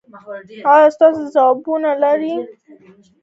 ایا 0.71 0.87
تاسو 0.99 1.21
ځوابونه 1.33 1.89
لرئ؟ 2.01 2.35